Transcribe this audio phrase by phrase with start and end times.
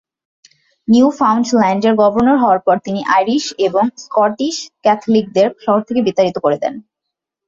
[0.87, 6.73] Newfoundland এর governor হওয়ার পর তিনি আইরিশ এবং স্কটিশ ক্যাথলিকদের শহর থেকে বিতাড়িত করে দেন।